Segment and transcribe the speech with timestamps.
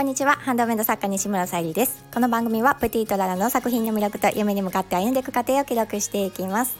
[0.00, 0.32] こんにちは。
[0.36, 2.02] ハンドメイド作家西村さゆりです。
[2.10, 6.74] この番組はプティとララの作品の魅力と夢に向かって歩んでいく過程を記録していきます。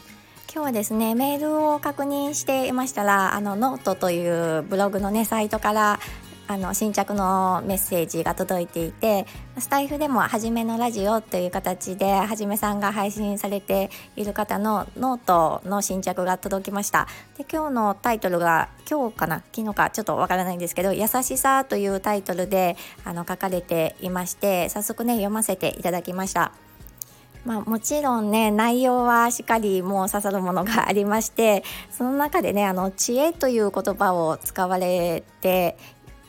[0.50, 6.00] 今日はですねメールを確認していましたらあのノートというブログのねサイトから
[6.50, 9.24] あの新着のメッセージが届いていて
[9.60, 17.06] スタイフでも「はじめのラジオ」という形ではじめさんが配信されている方のノートの新着が届きました。
[17.38, 19.44] で今日のタイトルが今日かな？
[19.54, 26.50] 昨日かちょっとわからないんですけど「優しさ」というタイトルであの書かれていまして早速ね読ませていただきました。
[27.42, 35.78] まあ、もちろんね内容はしっかりもう刺さるものがありましてその中でねあの知恵という言葉を使われて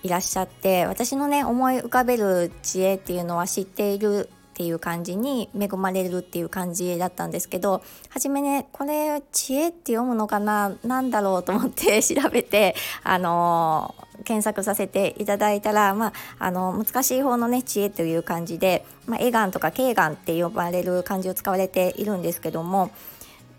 [0.03, 22.91] いらっしゃって私のね思い浮かべる知恵っていうのは知っているっていう感じに恵まれるっていう感じだったんですけど初めねこれ知恵って読むのかな何だろうと思って 調べてあのー、検索させていただいたら、まあ、あの難しい方のね知恵という感じで、まあ、エガンとかケーガンって呼ばれる漢字を使われているんですけども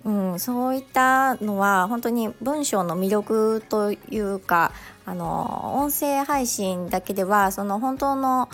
[0.04, 4.72] うん、そういったのは本当に文章の魅力というか
[5.04, 8.48] あの音声配信だけではその本当の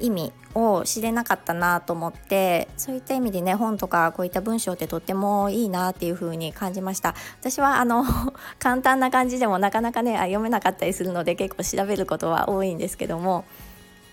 [0.00, 7.14] 意味を知れなかったなと思ってそういった意味でね本とかこういった文章ってとってもいいなっていう風に感じました。
[7.40, 8.04] 私はあの
[8.58, 13.44] 簡単な感じでもなかなかね読めなかったりするので結構調べることは多いんですけども。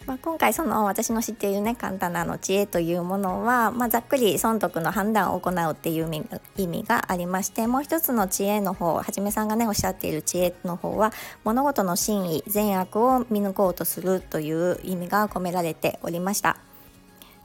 [0.06, 6.26] まあ、今回その私の知っているね簡単なの知恵というものは、まあ、ざっくり損得の判断を行うっていう
[6.58, 16.58] 意味がありましてもう一つの知恵の方はじめさんがねおっしゃっている知恵の方は物事の真意善悪を見抜こうとするという意味が込められておりました。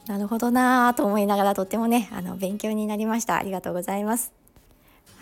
[0.06, 4.43] なるほどなぁと思いながらとってもねあの勉強になりましたありがとうございます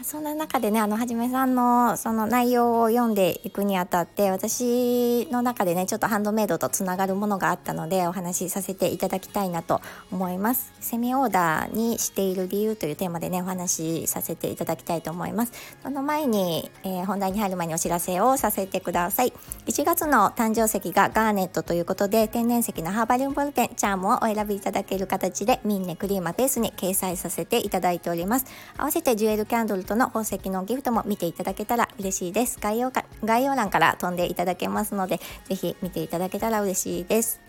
[0.02, 9.80] そんな中でねあのはじめさんのその内容を読んでいくにあたって私の中でねちょっとハンドメイドとつながるものがあったのでお話しさせていただきたいなと
[10.10, 10.72] 思います。
[10.80, 15.52] セミオーダーにしている理由というテーマでねお話しさせていただきたいと思います。
[15.82, 19.32] その前に、えー、本題に入る前にお知らせをさせてください。
[19.66, 28.46] 1月の誕生石がガーネットということで天然石のハーバリウムボルペンチャームをお選びいただける形でミンネクリーマベースに掲載させていただいております。
[28.76, 32.58] 合わせてジュエルキャンドルとの宝石のギフトも見ていただけたら嬉しいです。
[32.60, 37.40] 概要か概要欄から飛んでいただけますのでぜひ見ていただけたら嬉しいです。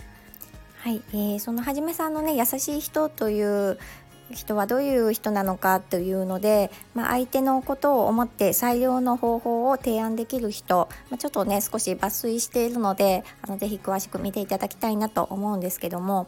[0.79, 3.77] はい、えー、そのはじめさんのね優しい人という
[4.31, 16.27] 人はどういう人なのかというので、まあ、相手のことを思って最良の方法を提案できる人、まあ、ちょっとね少し抜粋しているのであのぜひ詳しく見ていただきたいなと思うんですけども。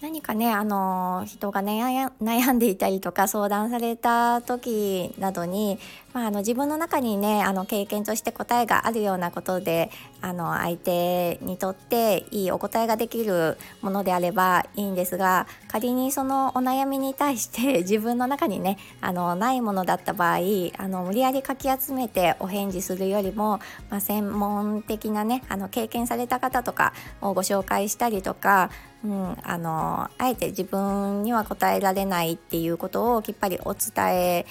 [0.00, 5.80] 何かねあの人が、ね、悩んでいたりとか相談された時などに、
[6.12, 20.38] まあ、あの自分の中にねあの経験として答えがあるようなことであの相手にとっていいお答えができるものであればいいんですが仮にそのお悩みに対して 自分の中にねあのないものだった場合
[20.78, 23.58] あの無理やりかき集めてお返事するよりも、
[23.90, 28.70] まあ、専門的なねあの経験された方とかをご紹介したりとか
[29.04, 34.46] うん、あのあえて自分には答えられないっていうことをきっぱりお伝え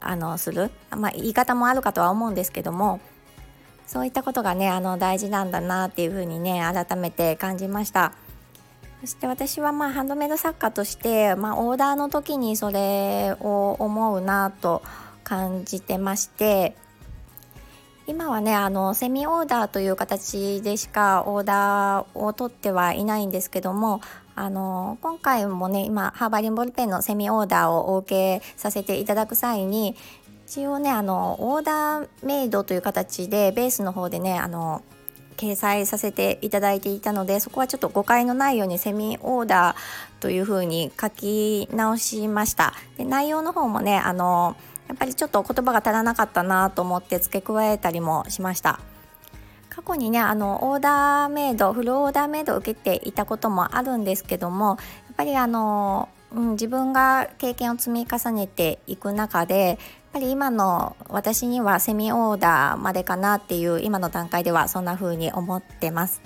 [0.00, 3.00] あのする、まあ、言い方もあるかとは思うんですけども
[3.86, 8.12] そういったことがねあの大事なんだなっていうふうにね改めて感じました。
[9.00, 14.82] そして私はまあハンドメイド作家として、まあ、オーダーの時にそれを思うなと
[15.24, 16.74] 感じてまして
[18.06, 24.00] 今はねあのセミオーダーという形でしかオーダーを取ってはいないんですけども
[24.36, 29.94] あの今回もね今ハーバリンボールペンのセミオーダーをお受けさせていただく際に
[30.46, 34.82] 一応ねあのオーダーメイドという形でベースの方でねあの
[35.36, 42.74] 掲載させていただいていたのでそこはちょっと誤解のないようにセミオーダーというふうに書き直しました。
[42.96, 44.56] で内容の方もねあの
[44.88, 48.80] やっぱりちょっと言葉が足らなかったなと思って付け加えたりもしました。
[49.74, 54.78] 過去にねあのオーダーメイドフルオーダーメイドを受けていたこともあるんですけどもやっ
[55.16, 59.78] ぱりあの、うん、自分が経験を積み重ねていく中でやっ
[60.12, 66.22] ぱり今の私にはセミオーダーまでかなっていう今の段階ではそんな風に思ってます。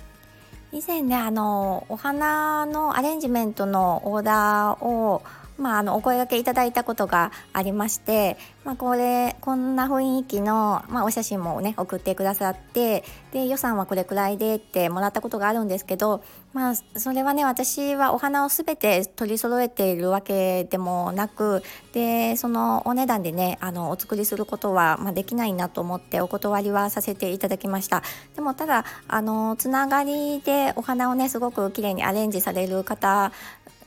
[0.71, 5.23] 以前ねあのお花のアレンジメントのオーダーを
[5.59, 16.23] まあ、あのお声がけいただいたことがありまして、まあ、これこんな雰囲気の、まあ、お写真もね送ってくださってで予算はこれくらいでってもらったことがあるんですけど、
[16.53, 21.63] まあ、それはね私はお花を全て取り揃えているわけでもなく
[21.93, 28.03] でそのお値段でねあのお作りすることは、まあ、できないなと思ってお断りはさせていただきました。
[28.37, 33.33] でもただあのつながりでお花をねすごく綺麗にアレンジされる方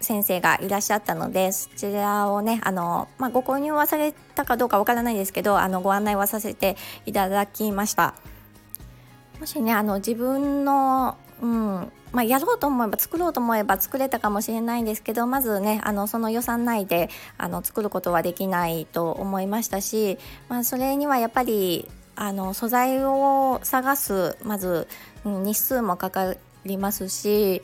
[0.02, 6.76] 先生がいらっしゃったのでそちらをねあの、まあ、ご購入はされたかどうかわからないですけどあのご案内はさせて
[7.06, 8.16] いただきました。
[9.40, 20.20] もしねあの自分の、うんまあ、やろうと思えば作ろうと思えば作れたかもしれないんですけどまずねあのその予算内であの作ることはできないと思いましたし、
[20.50, 24.88] まあ、それにはやっぱりあの素材を探すまず、
[25.26, 27.62] うん、日数もかかりますし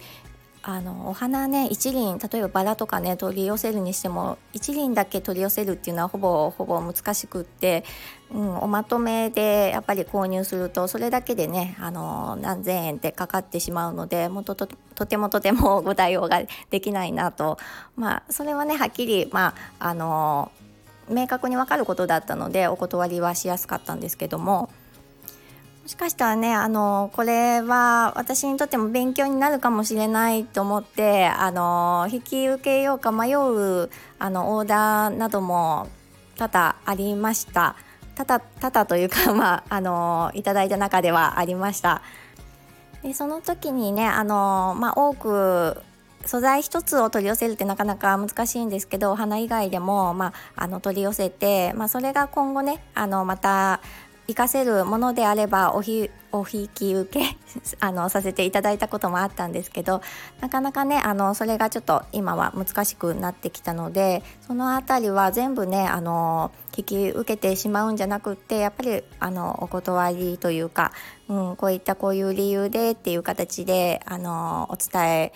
[0.64, 7.86] あのお花ね一輪例えばバラとかね取り寄せるにしても一輪だけ取り寄せるっていうのはほぼほぼ難しくって、
[8.32, 17.58] うん、おまとめでやっぱり購入するとそれだけでねあの何千円ってかかってしまうのでもとととてもとても ご対応ができないなと
[17.96, 20.52] まあそれはねはっきりまああの
[21.10, 24.70] 明確に分かることだったのでお断りはしやすかったんですけども。
[25.88, 33.90] もしかしたらねあのこれは私にとっても勉強になるかもしれないと思ってあの引き受けようか迷う
[34.20, 35.88] あのオーダーなども
[36.36, 37.78] 多々ありました。
[38.16, 42.02] 多々多々というか まああのいただいた中ではありました。
[43.02, 45.82] でその時にねあの、まあ、多く
[46.26, 53.80] 素材一つを取り寄せるってなかなか難しいんですけどお花以外でも、まあ、あの取り寄せて、まあ、それが今後ねあのまた
[54.28, 57.38] 活かせるものであればおひお引き受け
[57.80, 60.02] あのさせていただいたこともあったんですけど
[60.42, 70.92] なかなかねあのそれがちょっと今は難しくなってきたのでその辺りは全部ねあの引き受けてしまうんじゃなくってやっぱりあのお断りというか、
[71.30, 75.34] うん、こういったこういう理由でっていう形であのお伝え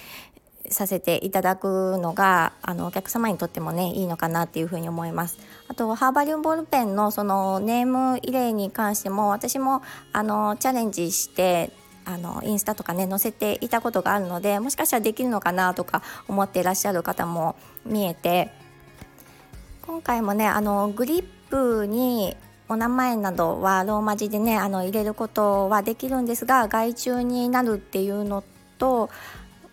[0.72, 5.38] させていただくのがあのお客様にとってもねいいのかなっていうふうに思います。
[5.68, 9.82] あとハーバリウムボールペンのそのネーム入れに関しても私も
[10.14, 11.72] あのチャレンジして
[12.06, 18.52] あのインスタとかね載せていたことがあるのでもしかしたらできるのかなとか思っていらっしゃる方も見えて
[19.82, 22.36] 今回もねあのグリップに
[22.70, 28.44] お名前などはローマ字でねあの入れることはできるんですが外注になるっていうの
[28.78, 29.10] と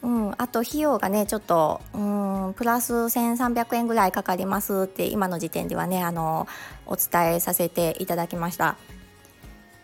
[0.09, 6.49] うん、あと費用がねちょっとうんプラス1300円ぐらいかかりますって今の時点ではねあの
[6.87, 8.77] お伝えさせていただきました。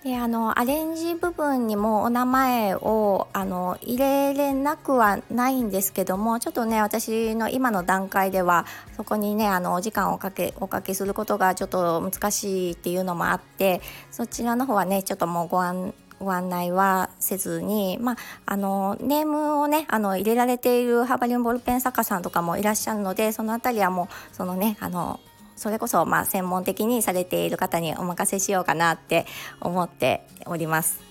[0.03, 8.67] であのアレンジ部分にもお名前をあの入れれなくはないんですけどもちょっとね私の今の段階では
[8.97, 13.81] そこにねあのお時間をかけおかけすることがちょっと難しいっていうのもあって
[14.11, 18.17] そちらの方はねちょっともうご案ご案内はせずに、まあ、
[18.47, 25.21] あのネームをねあの入れられているハーバリウムボールペン作家さんとかもいらっしゃるのでその辺りはもうそのねあの
[25.57, 29.27] それこそまあ専門的にされている方にお任せしようかなって
[29.61, 31.04] 思っております。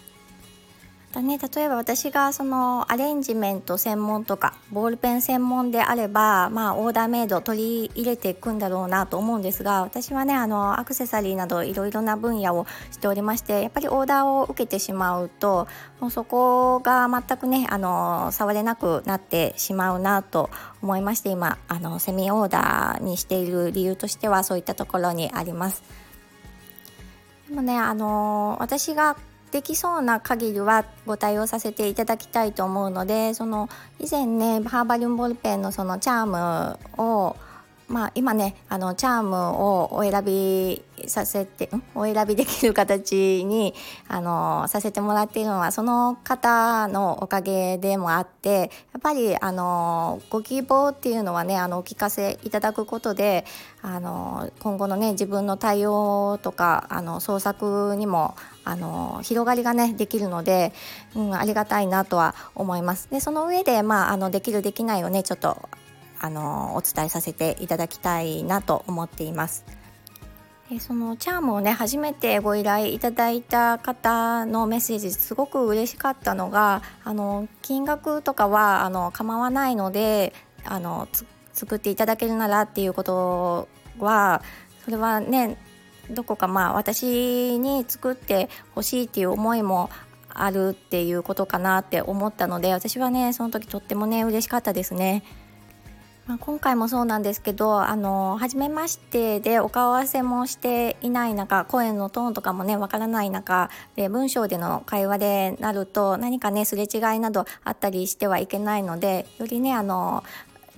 [1.13, 15.67] だね、例えば私がそのアレンジメント専門とかボールペン専門であれば、まあ、オーダーメイド取り入れていくんだろうなと思うんですが私はねあのアクセサリーなどいろいろな分野をしておりましてやっぱりオーダーを受けてしまうと
[15.99, 20.49] もうそこが全くねあの触れなくなってしまうなと
[20.81, 25.83] 思いまして今あのセミオーダーにしている理由としてはそういったところにあります。
[27.47, 29.15] でもねあの私が
[29.53, 33.69] できそうな限りはご対応させていただきたいと思うのでその
[33.99, 37.35] 以前ねハーバリュンボールペンのそのチャームを
[37.87, 43.73] まあ、今ねあのチャームをお選びさせてお選びできる形に
[44.07, 53.45] あのさせてもらっているのはその方のおかげでもあってやっぱりあのご希望っていうのはねあのお聞かせいただくことで
[53.81, 60.71] あの今後のね自分の対応とかあの創作にもあの広がりがねできるので、
[61.15, 63.09] うん、ありがたいなとは思います。
[63.11, 65.69] でその上で、まあ、あのできるできないをねちょっと
[66.23, 69.65] あのお伝えさせていただきたいなと思っています。
[70.69, 81.09] でそのチャームをね初めてご依頼いただいた方のメッセージすごく嬉しかったのがあの金額とかはあの構わないのであの
[81.51, 83.67] 作っていただけるならっていうこと
[83.99, 84.41] は
[84.85, 85.57] それはね
[86.09, 89.89] どこかまあ私に作ってほしいっていう思いも
[90.29, 95.23] あるっていうことかなって思ったので私はねその時とってもね嬉しかったですね。
[96.25, 110.23] まあ、今回もそうなんですけどあの初めましてでお顔合わせもしていない中声のトーンとかもねわからない中で文章での会話でなると何かねすれ違いなどあったりしてはいけないのでよりねあの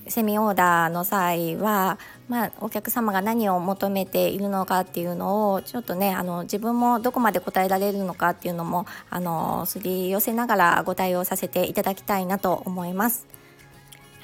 [0.08, 13.45] セミオーダーの際は、まあ、お客様が何を求めているのかっていうのをちょっとねあの自分もどこまで答えられるのかっていうのもあのすり寄せながらご対応させていただきたいなと思います。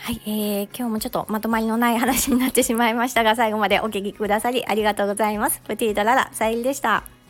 [0.03, 5.61] はい、えー、今日もちょっとまとまりのない話になってしまいましたが最後までお聞きくださりありがとうございます。
[5.61, 7.20] プティードララさゆりでした。